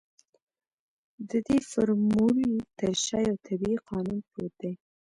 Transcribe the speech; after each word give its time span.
د 1.29 1.31
دې 1.47 1.57
فورمول 1.69 2.39
تر 2.79 2.91
شا 3.05 3.19
يو 3.27 3.35
طبيعي 3.45 3.77
قانون 3.89 4.19
پروت 4.29 4.53
دی. 4.61 4.71